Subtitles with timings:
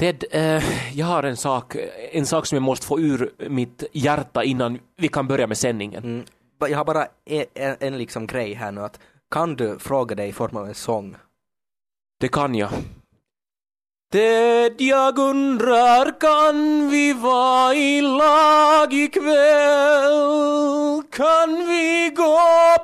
[0.00, 0.62] Ted, eh,
[0.98, 1.76] jag har en sak,
[2.12, 6.04] en sak som jag måste få ur mitt hjärta innan vi kan börja med sändningen.
[6.04, 6.24] Mm.
[6.58, 8.98] Jag har bara en, en, en liksom grej här nu att
[9.30, 11.16] kan du fråga dig i form av en sång?
[12.20, 12.70] Det kan jag.
[14.12, 20.12] Ted, jag undrar, kan vi vara i lag ikväll?
[21.12, 22.38] Kan vi gå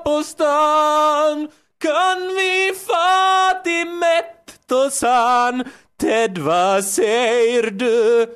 [0.05, 1.49] på stan?
[1.79, 5.65] Kan vi fa till Mettosan?
[5.99, 8.27] Ted, vad säger du?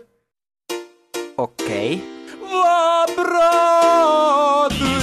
[1.36, 2.04] Okej.
[2.40, 4.99] Vad bra, du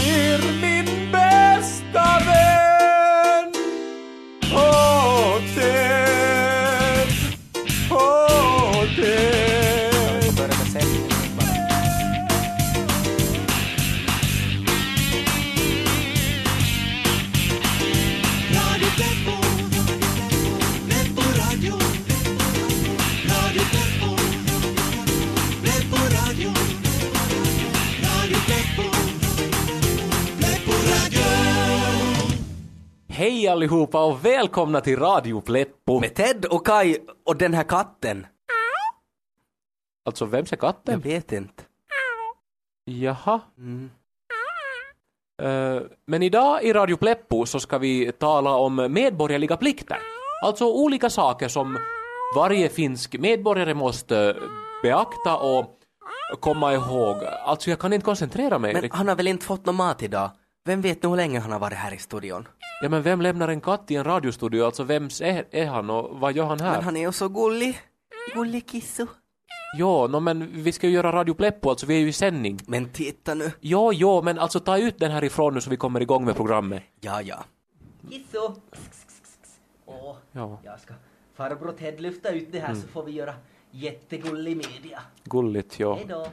[33.38, 35.99] Hej allihopa och välkomna till Radio Pleppo.
[35.99, 38.27] Med Ted och Kai och den här katten.
[40.05, 40.99] Alltså, vems är Jag katten?
[40.99, 41.63] vet inte.
[42.85, 43.40] Jaha.
[43.58, 43.90] Mm.
[45.41, 49.98] Eh, men idag i Radio Pleppo så ska vi tala om medborgerliga plikter.
[50.43, 51.77] Alltså olika saker som
[52.35, 54.38] varje finsk medborgare måste
[54.84, 55.80] beakta och
[56.40, 57.15] komma ihåg.
[57.46, 58.74] Alltså jag kan inte koncentrera mig.
[58.74, 60.32] Men han har väl inte fått någon mat idag?
[60.65, 62.48] Vem vet nu hur länge han har varit här i studion?
[62.82, 64.64] Ja men vem lämnar en katt i en radiostudio?
[64.64, 66.72] Alltså vems är, är han och vad gör han här?
[66.75, 67.80] Men han är ju så gullig.
[68.34, 69.06] Gullig kissu.
[69.78, 72.59] Jo, no, men vi ska ju göra Radio Pleppo, alltså vi är ju i sändning.
[72.68, 73.52] Men titta nu.
[73.62, 76.84] Jo, jo, men alltså ta ut den härifrån nu så vi kommer igång med programmet.
[77.00, 77.44] Ja, ja.
[78.09, 78.38] Kissu.
[79.86, 80.94] Åh, Ja, jag ska
[81.34, 83.34] farbror Ted lyfta ut det här så får vi göra
[83.72, 85.00] jättegullig media.
[85.24, 85.96] gulligt, ja.
[85.96, 86.28] Hejdå.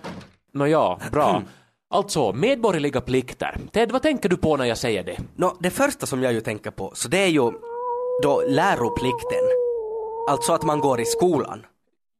[0.52, 1.42] Nå ja, bra.
[1.94, 3.56] Alltså, medborgerliga plikter.
[3.72, 5.18] Ted, vad tänker du på när jag säger det?
[5.36, 7.52] Nå, det första som jag ju tänker på, så det är ju
[8.22, 9.44] då läroplikten.
[10.28, 11.66] Alltså att man går i skolan.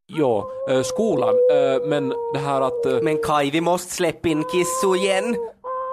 [0.09, 2.87] Jo, eh, skolan, eh, men det här att...
[2.87, 5.37] eh, Men Kai, vi måste släppa in Kissu igen.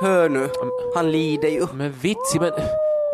[0.02, 0.50] Hör nu,
[0.96, 1.68] han lider ju.
[1.74, 2.52] men vitsi, men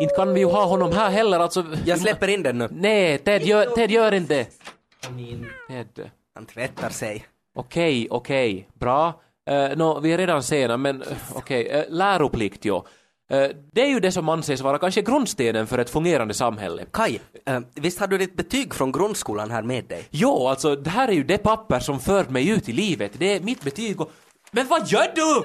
[0.00, 1.64] inte kan vi ju ha honom här heller, alltså...
[1.84, 2.68] Jag släpper in den nu.
[2.70, 4.46] Nej, Ted, gör, Ted, gör inte.
[5.68, 6.10] Ted.
[6.34, 7.26] Han tvättar sig.
[7.54, 9.12] Okej, okej, bra.
[9.50, 12.86] Uh, Nå, vi är redan sena, men eh, okej, eh, läroplikt, jo.
[13.72, 16.84] Det är ju det som anses vara kanske grundstenen för ett fungerande samhälle.
[16.92, 17.20] Kai,
[17.74, 20.04] visst har du ditt betyg från grundskolan här med dig?
[20.10, 23.12] Jo, alltså det här är ju det papper som fört mig ut i livet.
[23.18, 24.10] Det är mitt betyg och...
[24.50, 25.42] Men vad gör du?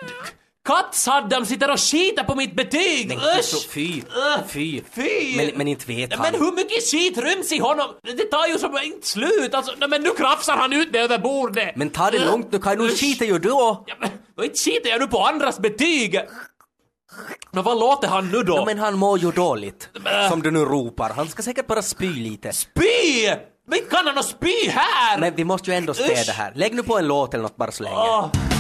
[0.66, 3.08] Katt-Saddam sitter och skiter på mitt betyg!
[3.08, 3.36] Men Usch!
[3.36, 4.02] Kissu, fy,
[4.48, 4.82] fy.
[4.92, 5.38] Fy!
[5.38, 6.32] Men, men inte vet han.
[6.32, 7.88] Men hur mycket skit ryms i honom?
[8.04, 9.54] Det tar ju som inte slut.
[9.54, 11.76] Alltså, nej, men nu krafsar han ut det över bordet.
[11.76, 13.84] Men ta det lugnt nu Kai, nu skiter ju du och...
[13.88, 16.20] Ja, men, inte skiter jag nu på andras betyg.
[17.52, 18.56] Men vad låter han nu då?
[18.56, 19.90] Ja, men han mår ju dåligt.
[20.30, 21.10] Som du nu ropar.
[21.16, 22.54] Han ska säkert bara spy lite.
[22.54, 23.28] Spy!
[23.68, 25.20] Men kan han ha spy här?
[25.20, 26.30] Men vi måste ju ändå städa Usch.
[26.30, 26.52] här.
[26.56, 27.96] Lägg nu på en låt eller något bara så länge.
[27.96, 28.53] Åh.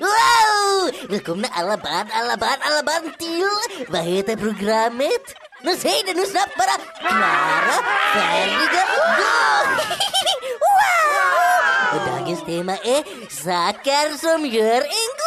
[0.00, 1.08] Wow!
[1.08, 3.86] Välkomna alla barn, alla barn, alla barn till...
[3.88, 5.24] Vad heter programmet?
[5.62, 6.76] Nu säg det nu snabbt bara!
[7.08, 7.76] Klara,
[8.14, 8.84] färdiga,
[9.18, 9.32] gå!
[10.66, 12.00] wow!
[12.00, 15.21] Och dagens tema är saker som gör en!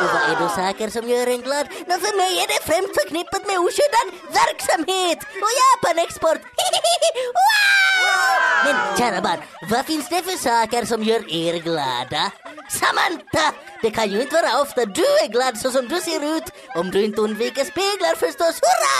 [0.00, 1.66] Och vad är då saker som gör en glad?
[1.88, 4.08] Nå, för mig är det främst förknippat med oskyddad
[4.40, 6.40] verksamhet och Japanexport.
[7.38, 8.26] wow!
[8.64, 9.40] Men kära barn,
[9.70, 12.24] vad finns det för saker som gör er glada?
[12.68, 13.46] Samantha!
[13.82, 16.44] Det kan ju inte vara ofta du är glad så som du ser ut.
[16.74, 18.60] Om du inte undviker speglar förstås.
[18.66, 18.96] Hurra!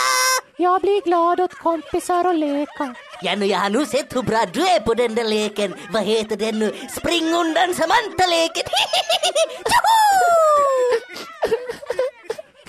[0.57, 3.06] Jag blir glad åt kompisar och lekar.
[3.21, 5.75] Ja, nu, jag har nu sett hur bra du är på den där leken.
[5.93, 6.73] Vad heter den nu?
[6.97, 8.63] Spring undan Samantha-leken!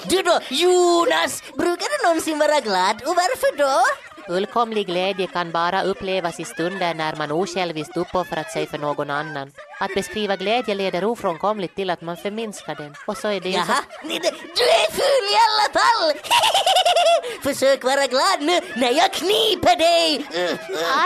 [0.08, 1.42] du då, Jonas!
[1.56, 3.82] Brukar du någonsin vara glad och varför då?
[4.26, 9.52] Fullkomlig glädje kan bara upplevas i stunder när man osjälviskt uppoffrat sig för någon annan.
[9.80, 12.94] Att beskriva glädje leder ofrånkomligt till att man förminskar den.
[13.06, 13.58] Och så är det så...
[13.58, 16.20] Jaha, det- du är ful i alla fall!
[17.42, 20.26] Försök vara glad nu när jag kniper dig!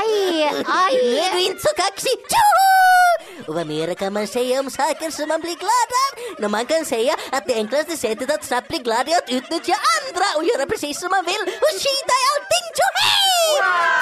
[0.00, 0.94] Aj, aj!
[1.02, 2.10] Nu är du inte så kaxig!
[2.32, 3.48] Tjoho!
[3.48, 6.40] Och vad mer kan man säga om saker som man blir glad av?
[6.42, 9.74] Nå, man kan säga att det enklaste sättet att snabbt bli glad är att utnyttja
[9.98, 12.66] andra och göra precis som man vill och skita i allting!
[12.78, 13.48] Tjohej!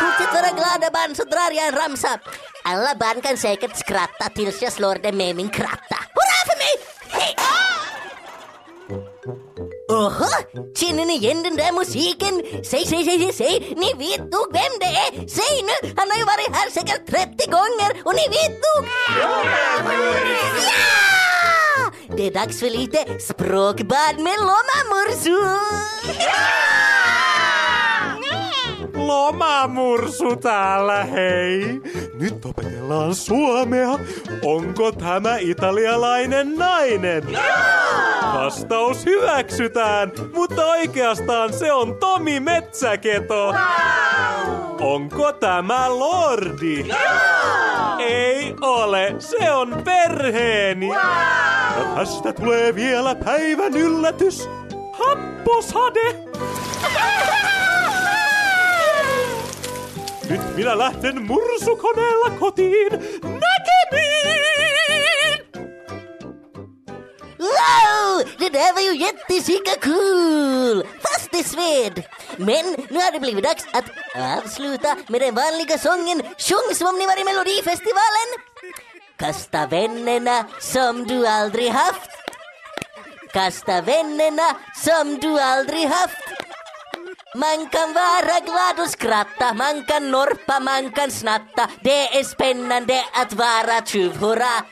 [0.01, 2.19] Fortsätt vara glada barn så drar jag en ramsa.
[2.65, 5.97] Alla barn kan säkert skratta tills jag slår dem med min kratta.
[6.15, 6.75] Hurra för mig!
[7.09, 7.37] Hej!
[10.77, 12.43] Känner ni igen den där musiken?
[12.65, 15.29] Säg, säg, säg, säg, säg, ni vet nog vem det är!
[15.29, 18.89] Säg nu, han har ju varit här säkert 30 gånger och ni vet nog!
[20.67, 21.93] Ja!
[22.17, 25.37] Det är dags för lite språkbad med Lomma Mursu!
[29.07, 31.81] Lomamursu täällä, hei!
[32.15, 33.99] Nyt opetellaan suomea.
[34.45, 37.23] Onko tämä italialainen nainen?
[38.35, 43.55] Vastaus hyväksytään, mutta oikeastaan se on Tomi Metsäketo.
[44.81, 46.85] Onko tämä lordi?
[47.99, 50.89] Ei ole, se on perheeni.
[50.89, 54.49] Ja tästä tulee vielä päivän yllätys.
[54.93, 56.15] Happosade!
[60.31, 62.93] Nyt minä lähten mursukoneella kotiin.
[63.43, 64.61] Näkemiin!
[67.39, 68.23] Wow!
[68.39, 70.85] Det där var ju jättesika cool!
[71.03, 72.05] Fast det sved!
[72.37, 73.85] Men nu har det blivit dags att
[74.39, 78.29] avsluta med den vanliga sången Sjung som om ni var i Melodifestivalen!
[79.17, 82.11] Kasta vännerna som du aldrig haft
[83.33, 86.50] Kasta vännerna som du aldrig haft
[87.35, 92.95] man kan vara glad och skratta, man kan norpa, man kan snatta Det är spännande
[93.23, 94.65] att vara tjuv, hurra!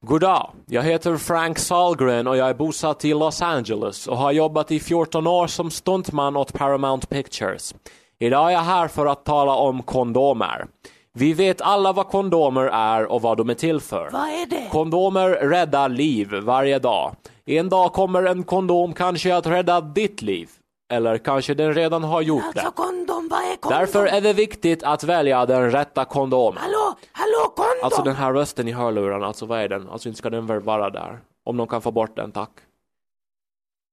[0.00, 4.70] Goddag, jag heter Frank Sahlgren och jag är bosatt i Los Angeles och har jobbat
[4.70, 7.74] i 14 år som stuntman åt Paramount Pictures.
[8.18, 10.66] Idag är jag här för att tala om kondomer.
[11.14, 14.10] Vi vet alla vad kondomer är och vad de är till för.
[14.12, 14.68] Vad är det?
[14.70, 17.14] Kondomer räddar liv varje dag.
[17.44, 20.50] En dag kommer en kondom kanske att rädda ditt liv.
[20.92, 22.70] Eller kanske den redan har gjort det.
[22.74, 23.78] kondom, vad är kondom?
[23.80, 26.62] Därför är det viktigt att välja den rätta kondomen.
[26.62, 27.84] Hallå, hallå kondom!
[27.84, 29.88] Alltså den här rösten i hörlurarna, alltså vad är den?
[29.88, 31.20] Alltså inte ska den väl vara där?
[31.44, 32.50] Om någon kan få bort den, tack.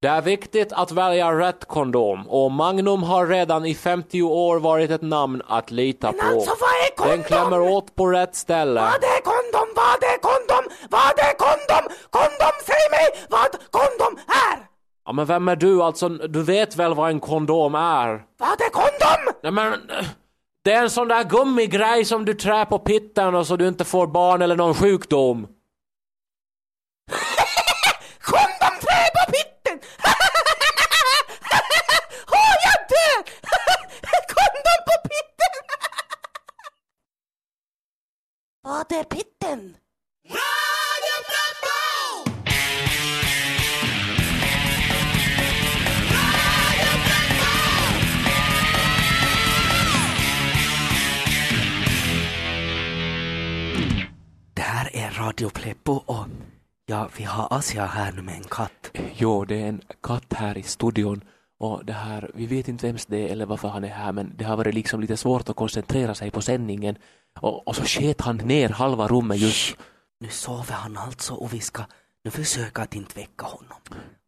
[0.01, 4.92] Det är viktigt att välja rätt kondom och Magnum har redan i 50 år varit
[4.92, 6.25] ett namn att lita på.
[6.25, 7.18] alltså, vad är kondom?
[7.18, 8.81] Den klämmer åt på rätt ställe.
[8.81, 9.74] Vad är kondom?
[9.75, 10.74] Vad är kondom?
[10.90, 11.96] Vad är kondom?
[12.10, 14.60] Kondom, säg mig vad kondom är!
[15.06, 16.10] Ja men vem är du alltså?
[16.10, 18.24] Du vet väl vad en kondom är?
[18.38, 19.34] Vad är kondom?
[19.44, 19.74] Nej men...
[20.63, 23.86] Det är en sån där gummigrej som du trär på pitten och så du inte
[23.86, 25.48] får barn eller någon sjukdom.
[28.22, 29.80] Kondom trä på pitten!
[32.31, 33.19] Åh, jag dör!
[34.36, 35.56] Kondom på pitten!
[38.90, 39.76] Vad är pitten?
[54.54, 56.26] Det här är Radio Pleppo och
[56.86, 58.92] ja, vi har Asia här nu med en katt.
[59.16, 61.24] Jo, det är en katt här i studion
[61.60, 64.34] och det här, vi vet inte vems det är eller varför han är här men
[64.38, 66.96] det har varit liksom lite svårt att koncentrera sig på sändningen
[67.42, 69.78] och, och så sket han ner halva rummet just.
[70.20, 71.84] Nu sover han alltså och vi ska
[72.24, 73.78] nu försöka att inte väcka honom.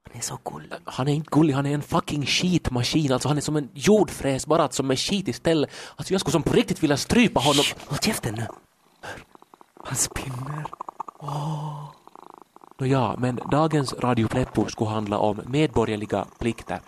[0.08, 0.70] Han är så gullig.
[0.86, 4.48] Han är inte gullig, han är en fucking skitmaskin, alltså han är som en jordfräs
[4.48, 5.70] bara som är skit istället.
[5.96, 7.66] Alltså jag skulle som på riktigt vilja strypa honom.
[7.88, 8.48] Håll käften nu.
[9.02, 9.24] Hör,
[9.84, 10.66] han spinner.
[12.82, 16.80] Nå ja, men dagens Radio Pleppo skulle handla om medborgerliga plikter.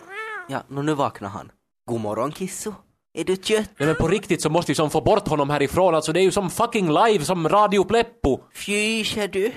[0.49, 1.51] Ja, nu, nu vaknar han.
[1.85, 2.71] God morgon Kissu.
[3.15, 3.69] Är du trött?
[3.77, 6.23] Nej men på riktigt så måste vi som få bort honom härifrån, alltså det är
[6.23, 8.39] ju som fucking live som Radio Pleppo.
[8.53, 9.51] Fryser du?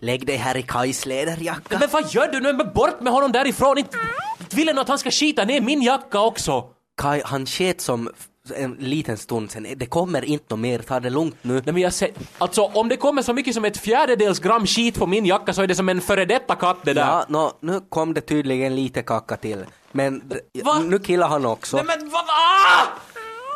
[0.00, 1.78] Lägg dig här i Kajs läderjacka.
[1.78, 2.52] Men vad gör du nu?
[2.52, 3.78] Men bort med honom därifrån!
[3.78, 3.98] Inte,
[4.40, 6.64] inte vill jag att han ska skita ner min jacka också!
[6.96, 8.08] Kaj, han sket som
[8.52, 9.66] en liten stund sen.
[9.76, 11.52] Det kommer inte något mer, ta det lugnt nu.
[11.52, 14.98] Nej men jag säger, alltså om det kommer så mycket som ett fjärdedels gram skit
[14.98, 17.00] på min jacka så är det som en före detta katt det där.
[17.02, 19.64] Ja, nå, nu kom det tydligen lite kacka till.
[19.92, 20.32] Men
[20.64, 20.78] Va?
[20.78, 21.76] nu killar han också.
[21.76, 22.86] Nej men vad, ah!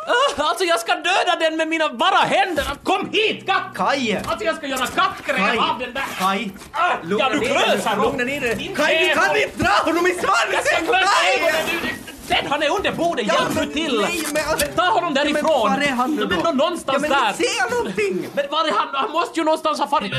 [0.07, 2.65] Ah, Alltså jag ska döda den med mina bara händer!
[2.83, 3.63] Kom hit katt!
[3.75, 4.23] Kaj!
[4.27, 6.03] Alltså jag ska göra kattgrejer av den där!
[6.19, 6.51] Kaj!
[6.71, 8.03] Ah, ja du klösar då!
[8.03, 8.73] Lugna ner dig!
[8.75, 10.09] Kaj, vi kan inte dra honom i
[10.53, 11.95] Jag ska klösa ögonen!
[12.27, 14.01] Sätt han är under bordet, Ja, hjälp nu men till!
[14.01, 15.69] nej, men alltså- Ta honom Ja, men därifrån!
[15.71, 16.43] var är han nu Ja, Men då?
[16.43, 17.33] nå- någonstans ja, men där!
[17.33, 18.27] Se någonting!
[18.33, 18.87] Men var är han?
[18.93, 20.13] Han måste ju någonstans ha farit...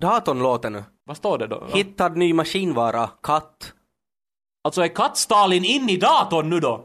[0.00, 0.84] Datorn låter nu.
[1.06, 1.66] Vad står det då?
[1.72, 3.72] Hittad ny maskinvara, katt.
[4.64, 6.84] Alltså är katt-Stalin in i datorn nu då?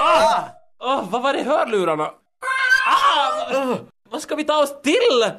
[0.00, 0.40] Ah!
[0.84, 2.10] Oh, vad var det i hörlurarna?
[2.86, 3.54] Ah!
[3.54, 3.76] Uh,
[4.10, 5.32] vad ska vi ta oss till?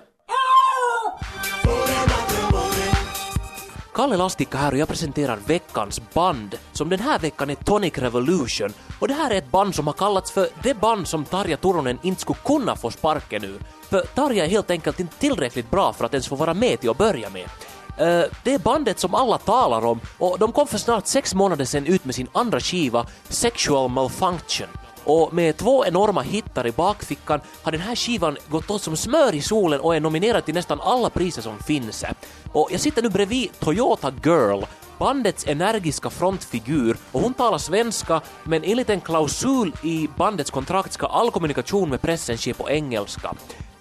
[3.94, 8.74] Kalle Lastikka här och jag presenterar veckans band som den här veckan är Tonic Revolution
[9.00, 12.00] och det här är ett band som har kallats för det band som Tarja Turunen
[12.04, 13.60] inte skulle kunna få sparken ur.
[13.90, 16.90] För Tarja är helt enkelt inte tillräckligt bra för att ens få vara med till
[16.90, 17.50] att börja med.
[17.98, 21.66] Eh, det är bandet som alla talar om och de kom för snart sex månader
[21.66, 24.68] sedan ut med sin andra skiva Sexual Malfunction.
[25.06, 29.36] Och med två enorma hittar i bakfickan har den här skivan gått åt som smör
[29.36, 32.06] i solen och är nominerad till nästan alla priser som finns.
[32.52, 34.64] Och jag sitter nu bredvid Toyota Girl,
[34.98, 41.08] bandets energiska frontfigur och hon talar svenska men enligt en klausul i bandets kontrakt ska
[41.08, 43.34] all kommunikation med pressen ske på engelska.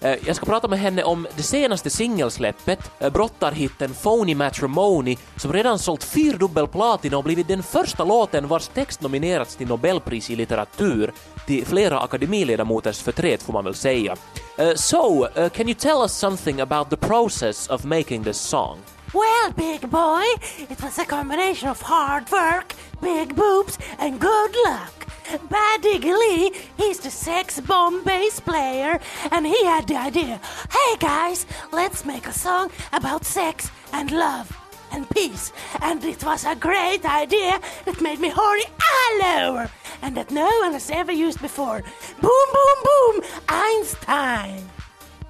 [0.05, 5.53] Eh, jag ska prata med henne om det senaste singelsläppet, eh, brottarhitten Phony Matrimony, som
[5.53, 10.35] redan sålt fyrdubbel platina och blivit den första låten vars text nominerats till Nobelpris i
[10.35, 11.13] litteratur,
[11.47, 14.15] till flera akademiledamoters förtret får man väl säga.
[14.59, 18.77] Uh, So, uh, can you tell us something about the process of making this song?
[19.15, 20.25] Well, big boy,
[20.69, 25.07] it was a combination of hard work, big boobs, and good luck.
[25.49, 28.99] Bad Diggy Lee, he's the sex bomb bass player,
[29.31, 34.51] and he had the idea hey guys, let's make a song about sex and love
[34.91, 35.53] and peace.
[35.81, 40.49] And it was a great idea that made me horny all over, and that no
[40.59, 41.81] one has ever used before.
[42.19, 44.69] Boom, boom, boom, Einstein.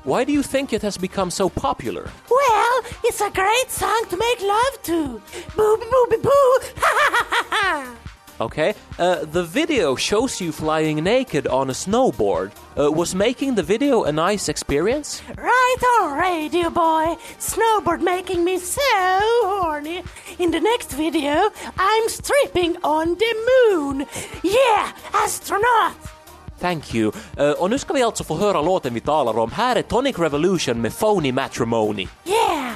[0.05, 2.11] Why do you think it has become so popular?
[2.29, 5.21] Well, it's a great song to make love to.
[5.55, 6.59] Boo boo boo boo.
[6.77, 7.95] Ha ha ha ha ha.
[8.39, 12.51] Okay, uh, the video shows you flying naked on a snowboard.
[12.77, 15.23] Uh, was making the video a nice experience?
[15.37, 17.15] Right on, radio boy.
[17.39, 20.03] Snowboard making me so horny.
[20.37, 24.05] In the next video, I'm stripping on the moon.
[24.43, 25.95] Yeah, astronaut.
[26.59, 27.11] Thank you.
[27.39, 29.51] Uh, och nu ska vi alltså få höra låten vi talar om.
[29.51, 32.07] Här är Tonic Revolution med Phony Matrimony.
[32.25, 32.71] Yeah.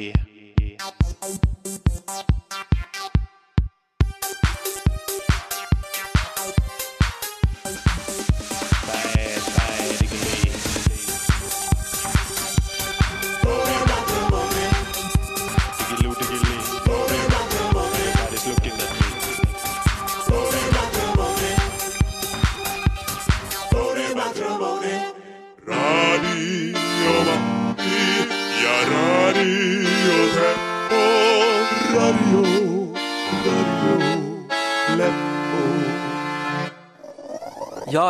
[0.00, 0.29] Yeah.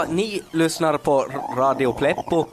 [0.01, 1.27] Ja, ni lyssnar på
[1.57, 2.45] Radio Pleppo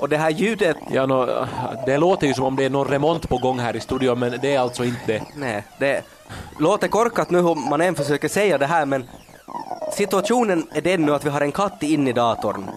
[0.00, 1.46] och det här ljudet, Ja, nå,
[1.86, 4.38] det låter ju som om det är någon remont på gång här i studion, men
[4.42, 5.22] det är alltså inte det.
[5.34, 6.02] nej, det
[6.58, 9.08] låter korkat nu hur man än försöker säga det här men
[9.92, 12.70] situationen är den nu att vi har en katt in i datorn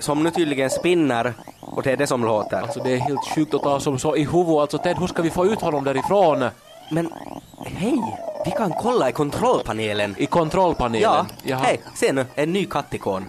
[0.00, 2.62] som nu tydligen spinner och det är det som låter.
[2.62, 4.60] Alltså det är helt sjukt att ta som så i huvudet.
[4.60, 6.44] Alltså Ted, hur ska vi få ut honom därifrån?
[6.90, 7.12] Men
[7.66, 8.00] hej,
[8.44, 10.14] vi kan kolla i kontrollpanelen.
[10.18, 11.02] I kontrollpanelen?
[11.02, 11.60] Ja, Jaha.
[11.64, 13.24] hej, se nu, en ny kattikon.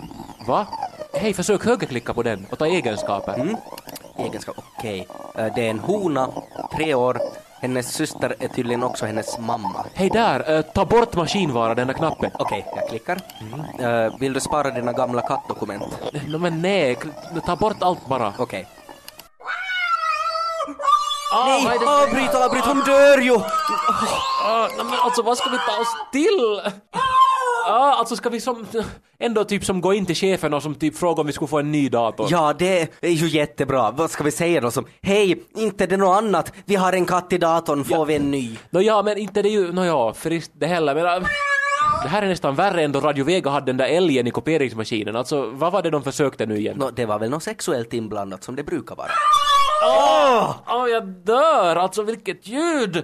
[0.50, 0.68] Va?
[1.14, 3.34] Hej, försök högerklicka på den och ta egenskaper.
[3.34, 3.58] Mm.
[4.18, 5.08] Egenskap, okej.
[5.36, 6.30] Eh, Det är en hona,
[6.76, 7.20] tre år.
[7.62, 9.86] Hennes syster är tydligen också hennes mamma.
[9.94, 12.32] Hej där, eh, ta bort maskinvara, den där knappen.
[12.40, 13.20] Okej, jag klickar.
[13.80, 15.84] Eh, vill du spara dina gamla kattdokument?
[16.28, 18.34] No, men nej, kl- ta bort allt bara.
[18.38, 18.68] Okej.
[21.34, 23.36] Ah, Nej, vad är det- avbryt, avbryt, hon dör ju!
[24.46, 26.62] Ah, nej, men alltså vad ska vi ta oss till?
[27.70, 28.66] Ah, alltså ska vi som,
[29.20, 31.60] ändå typ som gå in till chefen och som typ fråga om vi skulle få
[31.60, 32.28] en ny dator?
[32.32, 33.92] Ja, det är ju jättebra.
[33.92, 37.34] Vad ska vi säga då som, hej, inte det något annat, vi har en katt
[37.34, 38.04] i datorn, får Ja.
[38.04, 38.56] vi en ny?
[38.70, 41.06] Nå ja, men inte det ju, nå ja, friskt det heller, men...
[41.06, 41.20] ah,
[42.04, 45.16] Det här är nästan värre än då Radio Vega hade den där älgen i kopieringsmaskinen.
[45.16, 46.76] Alltså, vad var det de försökte nu igen?
[46.80, 49.12] Nå, det var väl något sexuellt inblandat som det brukar vara.
[50.68, 51.76] Åh, jag dör!
[51.76, 53.04] Alltså, vilket ljud!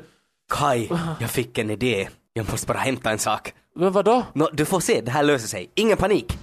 [0.54, 2.08] Kai, jag fick en idé.
[2.34, 3.54] Jag måste bara hämta en sak.
[3.80, 4.24] Men vadå?
[4.34, 5.72] Nå, du får se, det här löser sig.
[5.76, 6.38] Ingen panik.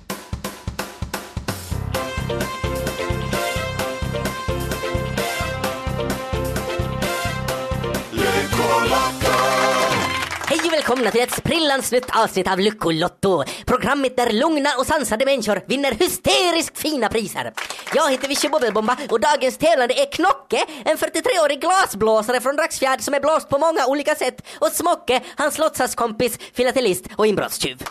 [10.73, 13.45] Och välkomna till ett sprillans nytt avsnitt av Lyckolotto.
[13.67, 17.53] Programmet där lugna och sansade människor vinner hysteriskt fina priser.
[17.95, 23.15] Jag heter Vichy Bubbelbomba och dagens tävlande är Knocke, en 43-årig glasblåsare från Dragsfjärd som
[23.15, 27.83] är blåst på många olika sätt och Smocke, hans låtsaskompis, filatelist och inbrottstjuv.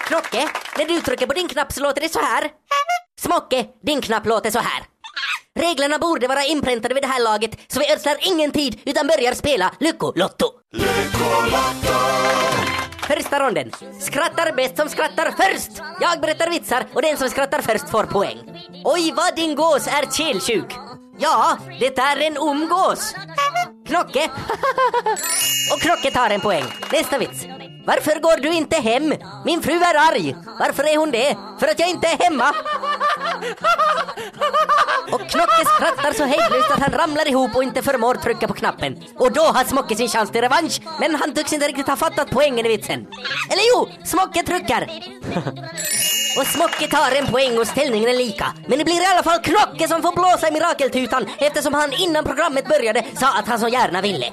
[0.00, 2.50] Knocke, när du trycker på din knapp så låter det så här.
[3.20, 4.95] Smocke, din knapp låter så här.
[5.56, 9.34] Reglerna borde vara inpräntade vid det här laget så vi ödslar ingen tid utan börjar
[9.34, 10.46] spela Lyckolotto.
[13.08, 13.70] Första ronden.
[14.00, 15.70] Skrattar bäst som skrattar först.
[16.00, 18.38] Jag berättar vitsar och den som skrattar först får poäng.
[18.84, 20.74] Oj vad din gås är kelsjuk.
[21.18, 23.14] Ja, det är en omgås.
[23.86, 24.24] Knocke.
[25.72, 26.64] och Knocke tar en poäng.
[26.92, 27.44] Nästa vits.
[27.86, 29.14] Varför går du inte hem?
[29.44, 30.36] Min fru är arg.
[30.58, 31.36] Varför är hon det?
[31.60, 32.44] För att jag inte är hemma.
[35.12, 38.96] Och Knocke skrattar så hejdlöst att han ramlar ihop och inte förmår trycka på knappen.
[39.18, 42.30] Och då har Smocke sin chans till revansch, men han tycks inte riktigt ha fattat
[42.30, 43.06] poängen i vitsen.
[43.50, 44.90] Eller jo, Smocke trycker!
[46.38, 48.46] Och Smocke tar en poäng och ställningen är lika.
[48.68, 52.24] Men det blir i alla fall Knocke som får blåsa i mirakeltutan eftersom han innan
[52.24, 54.26] programmet började sa att han så gärna ville.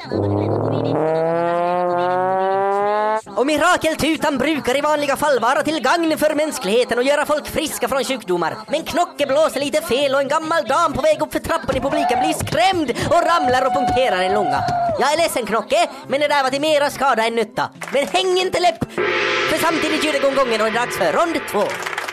[3.26, 7.88] Och mirakeltutan brukar i vanliga fall vara till gagn för mänskligheten och göra folk friska
[7.88, 8.58] från sjukdomar.
[8.68, 11.80] Men Knocke blåser lite fel och en gammal dam på väg upp för trappan i
[11.80, 14.64] publiken blir skrämd och ramlar och punkterar en lunga.
[15.00, 17.70] Jag är ledsen Knocke, men det där var till mera skada än nytta.
[17.94, 18.94] Men häng inte läpp!
[19.50, 21.64] För samtidigt ljuder gonggongen och det är dags för rond två.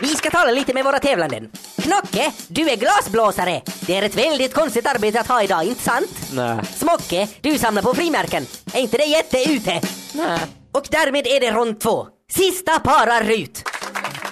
[0.01, 1.51] Vi ska tala lite med våra tävlanden.
[1.81, 3.61] Knocke, du är glasblåsare.
[3.79, 6.17] Det är ett väldigt konstigt arbete att ha idag, inte sant?
[6.33, 6.57] Nej.
[6.75, 8.45] Smocke, du samlar på frimärken.
[8.73, 9.81] Är inte det jätte ute?
[10.13, 10.39] Nej.
[10.73, 12.07] Och därmed är det rond två.
[12.31, 13.63] Sista parar Rut.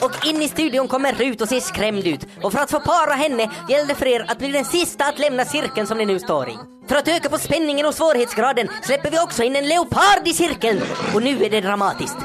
[0.01, 2.27] Och in i studion kommer Rut och ser skrämd ut.
[2.43, 5.19] Och för att få para henne gäller det för er att bli den sista att
[5.19, 6.57] lämna cirkeln som ni nu står i.
[6.87, 10.81] För att öka på spänningen och svårighetsgraden släpper vi också in en leopard i cirkeln.
[11.13, 12.17] Och nu är det dramatiskt.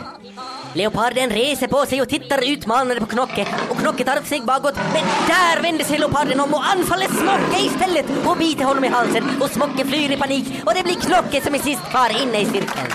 [0.74, 4.74] Leoparden reser på sig och tittar utmanande på Knocke och Knocke tar ett steg bakåt
[4.74, 9.24] men där vänder sig leoparden om och anfaller Smocke istället och biter honom i halsen
[9.40, 12.44] och Smocke flyr i panik och det blir Knocke som är sist kvar inne i
[12.44, 12.92] cirkeln.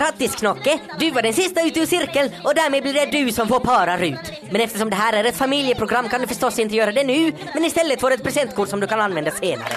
[0.00, 0.78] Grattis Knocke!
[0.98, 3.96] Du var den sista ute ur cirkeln och därmed blir det du som får para
[3.96, 4.32] Rut.
[4.50, 7.64] Men eftersom det här är ett familjeprogram kan du förstås inte göra det nu, men
[7.64, 9.72] istället får du ett presentkort som du kan använda senare.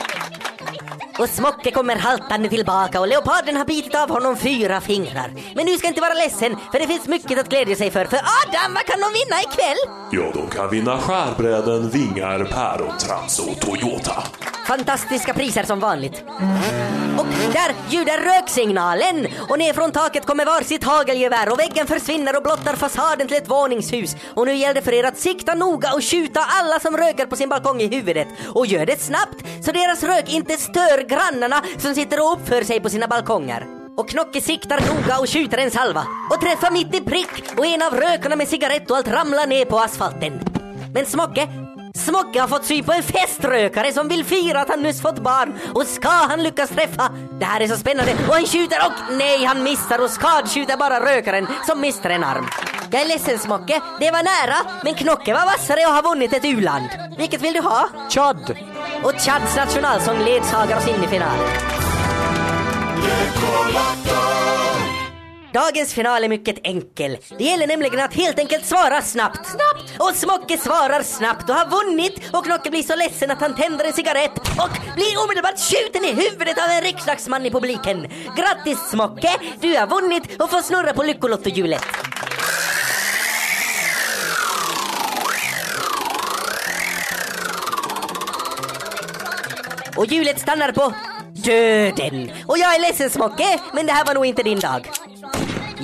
[1.19, 5.31] Och Smocke kommer haltande tillbaka och leoparden har bitit av honom fyra fingrar.
[5.55, 8.05] Men du ska inte vara ledsen, för det finns mycket att glädja sig för.
[8.05, 9.77] För Adam, vad kan de vinna ikväll?
[10.12, 14.23] Ja, de kan vinna skärbräden, vingar, pärontrams och Toyota.
[14.67, 16.23] Fantastiska priser som vanligt.
[16.27, 17.02] Och
[17.51, 22.75] där ljuder röksignalen och ner från taket kommer varsitt hagelgevär och väggen försvinner och blottar
[22.75, 24.15] fasaden till ett våningshus.
[24.34, 27.36] Och nu gäller det för er att sikta noga och skjuta alla som röker på
[27.36, 28.27] sin balkong i huvudet.
[28.47, 32.79] Och gör det snabbt så deras rök inte stör grannarna som sitter och uppför sig
[32.79, 33.65] på sina balkonger.
[33.97, 37.82] Och Knocke siktar noga och skjuter en salva och träffar mitt i prick och en
[37.82, 40.39] av rökarna med cigarett och allt ramlar ner på asfalten.
[40.93, 41.47] Men Smocke,
[41.95, 45.60] Smocke har fått sy på en feströkare som vill fira att han nyss fått barn
[45.73, 47.12] och ska han lyckas träffa?
[47.39, 51.06] Det här är så spännande och han skjuter och nej han missar och skadskjuter bara
[51.06, 52.47] rökaren som mister en arm.
[52.91, 56.45] Jag är ledsen Smocke, det var nära men Knocke var vassare och har vunnit ett
[56.45, 56.89] u-land.
[57.17, 57.89] Vilket vill du ha?
[58.10, 58.58] Chad!
[59.03, 61.49] Och Chads nationalsång ledsagar oss in i finalen.
[65.53, 67.17] Dagens final är mycket enkel.
[67.37, 69.47] Det gäller nämligen att helt enkelt svara snabbt.
[69.47, 69.99] Snabbt!
[69.99, 73.85] Och Smocke svarar snabbt och har vunnit och Knocke blir så ledsen att han tänder
[73.85, 78.07] en cigarett och blir omedelbart skjuten i huvudet av en riksdagsman i publiken.
[78.37, 79.31] Grattis Smocke!
[79.61, 81.85] Du har vunnit och får snurra på Lyckolottohjulet.
[89.97, 90.93] Och hjulet stannar på
[91.33, 92.31] döden.
[92.47, 94.89] Och jag är ledsen Smocke, men det här var nog inte din dag.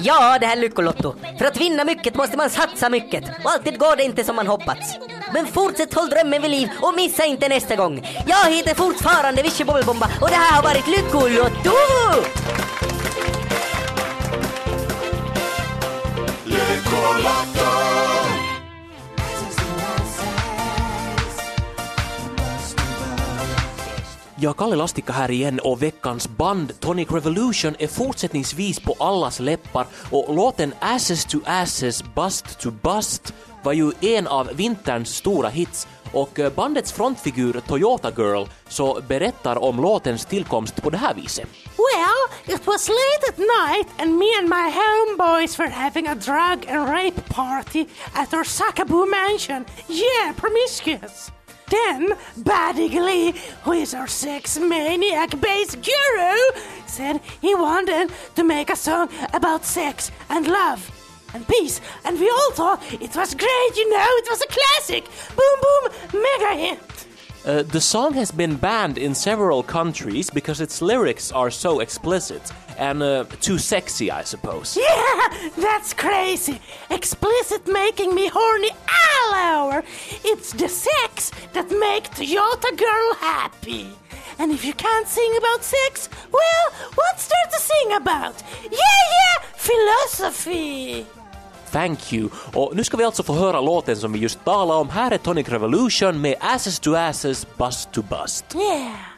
[0.03, 1.15] Ja, det här är Lyckolotto.
[1.37, 3.23] För att vinna mycket måste man satsa mycket.
[3.43, 4.95] Och alltid går det inte som man hoppats.
[5.33, 8.07] Men fortsätt håll drömmen vid liv och missa inte nästa gång.
[8.27, 11.71] Jag heter fortfarande Vichy Bobbelbomba och det här har varit Lyckolotto!
[24.41, 29.85] Ja, Kalle Lastikka här igen och veckans band Tonic Revolution är fortsättningsvis på allas läppar
[30.11, 35.87] och låten Asses to Asses, Bust to Bust var ju en av vinterns stora hits
[36.13, 41.47] och eh, bandets frontfigur Toyota Girl så berättar om låtens tillkomst på det här viset.
[41.65, 46.69] Well, it was late at night, and me and my homeboys were having a drug
[46.69, 49.65] and rape party at our Sakaboo mansion.
[49.87, 51.31] Yeah, promiscuous.
[51.69, 52.13] Then,
[53.05, 56.37] Lee, who is our sex maniac bass guru,
[56.87, 60.89] said he wanted to make a song about sex and love
[61.33, 65.05] and peace, and we all thought it was great, you know, it was a classic.
[65.35, 66.88] Boom, boom, mega hit.
[67.45, 72.41] Uh, the song has been banned in several countries because its lyrics are so explicit
[72.77, 74.77] and uh, too sexy, I suppose.
[74.89, 76.59] Yeah, that's crazy.
[76.89, 79.83] Explicit making me horny all hour.
[80.23, 83.87] It's the sex that make Toyota girl happy.
[84.37, 88.41] And if you can't sing about sex, well, what's there to sing about?
[88.63, 91.05] Yeah, yeah, philosophy.
[91.71, 92.29] Thank you.
[92.53, 94.89] Och nu ska vi alltså få höra låten som vi just talade om.
[94.89, 98.55] Här är Tonic Revolution med Asses to Asses, Bust to Bust.
[98.55, 99.08] Yeah.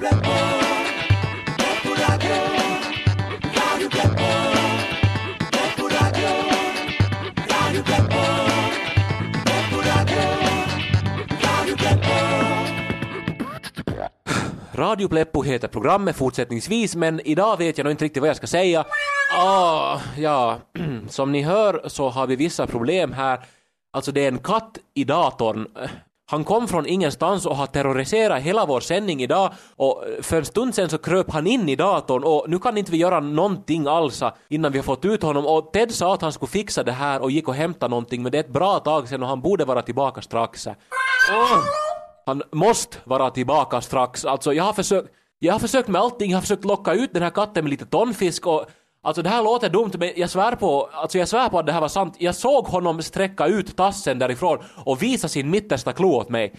[0.00, 0.16] Radio
[15.08, 18.84] Pleppo heter programmet fortsättningsvis, men idag vet jag nog inte riktigt vad jag ska säga.
[19.38, 20.58] Ah, ja,
[21.08, 23.40] som ni hör så har vi vissa problem här.
[23.92, 25.66] Alltså det är en katt i datorn.
[26.30, 30.74] Han kom från ingenstans och har terroriserat hela vår sändning idag och för en stund
[30.74, 34.22] sen så kröp han in i datorn och nu kan inte vi göra någonting alls
[34.48, 37.22] innan vi har fått ut honom och Ted sa att han skulle fixa det här
[37.22, 39.64] och gick och hämta någonting men det är ett bra tag sen och han borde
[39.64, 40.66] vara tillbaka strax.
[40.66, 41.58] Åh!
[42.26, 44.24] Han måste vara tillbaka strax.
[44.24, 47.22] Alltså jag har försökt, jag har försökt med allting, jag har försökt locka ut den
[47.22, 48.66] här katten med lite tonfisk och
[49.02, 51.72] Alltså det här låter dumt men jag svär på, alltså jag svär på att det
[51.72, 52.16] här var sant.
[52.18, 56.54] Jag såg honom sträcka ut tassen därifrån och visa sin mittersta klo åt mig.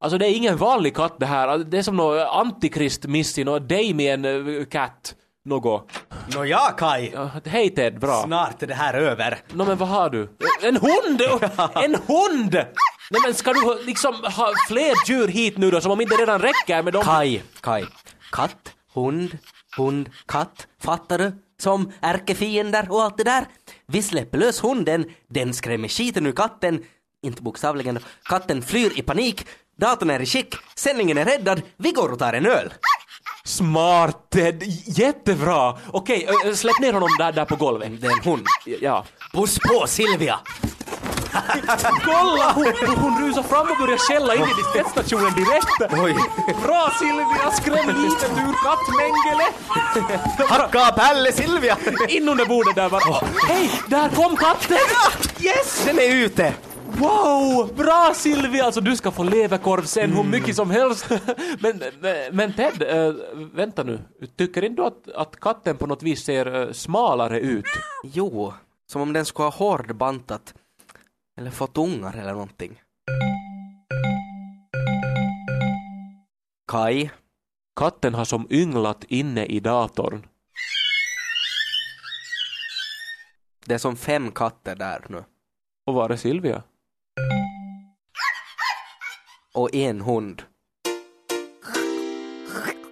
[0.00, 3.44] Alltså det är ingen vanlig katt det här, Alltså, det är som någon antikrist missi,
[3.44, 5.14] någon Damien uh, cat.
[5.44, 5.90] Något.
[6.34, 7.10] Nåja, Kai.
[7.14, 8.22] Ja, hej Ted, bra.
[8.22, 9.38] Snart är det här över.
[9.52, 10.36] Nå men vad har du?
[10.62, 11.22] En hund!
[11.74, 12.54] En hund!
[13.10, 16.40] Nej men ska du liksom ha fler djur hit nu då som om inte redan
[16.40, 17.02] räcker med dem?
[17.04, 17.84] Kai, Kai.
[18.32, 19.38] Katt, hund,
[19.76, 20.66] hund, katt.
[20.82, 21.32] Fattar du?
[21.62, 23.44] Som ärkefiender och allt det där.
[23.86, 26.82] Vi släpper lös hunden, den skrämmer skiten ur katten.
[27.22, 27.98] Inte bokstavligen.
[28.22, 29.46] Katten flyr i panik.
[29.80, 32.72] Datorn är i skick, sändningen är räddad, vi går och tar en öl.
[33.44, 35.78] Smart Ted, jättebra!
[35.90, 38.00] Okej, släpp ner honom där, där på golvet.
[38.00, 38.46] Det är en hund.
[38.80, 39.04] Ja.
[39.32, 40.38] Puss på Silvia!
[42.04, 42.52] Kolla!
[42.52, 46.02] Hon, hon rusar fram och börjar skälla in i dispetstationen direkt.
[46.04, 46.14] Oj.
[46.62, 49.46] Bra Silvia, skräm livet ur kattmängele!
[50.48, 51.76] Hacka Pelle Silvia!
[52.08, 53.28] In under bordet där bara.
[53.48, 54.78] Hej, där kom katten!
[55.40, 55.84] Yes!
[55.86, 56.54] Den är ute!
[56.98, 57.74] Wow!
[57.76, 58.64] Bra Silvia!
[58.64, 61.06] Alltså du ska få leverkorv sen hur mycket som helst.
[61.58, 63.14] men, men, men Ted, äh,
[63.54, 64.00] vänta nu.
[64.38, 67.66] Tycker inte du att, att katten på något vis ser äh, smalare ut?
[68.04, 68.54] Jo,
[68.86, 70.54] som om den skulle ha hårdbantat.
[71.36, 72.82] Eller fått ungar eller någonting.
[76.66, 77.10] Kai,
[77.76, 80.26] Katten har som ynglat inne i datorn.
[83.66, 85.24] det är som fem katter där nu.
[85.86, 86.62] Och var är Silvia?
[89.54, 90.42] Och en hund.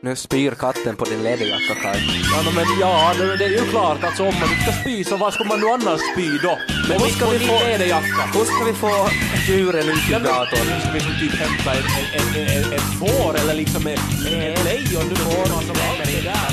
[0.02, 2.00] Nu spyr katten på din läderjacka Kai.
[2.32, 5.30] Ja, men ja, det, det är ju klart alltså om man ska spy så var
[5.30, 6.58] ska man nu annars spy då?
[6.88, 7.52] Men vi ska vi få...
[7.52, 8.22] läderjacka.
[8.34, 9.08] Hur ska vi få
[9.48, 10.66] djuren ut ur datorn?
[10.72, 11.84] Nu ska vi typ hämta ett,
[12.14, 14.00] ett, ett, ett, ett får eller liksom ett,
[14.32, 15.08] ett lejon.
[15.08, 16.49] Nu får man som hänger där.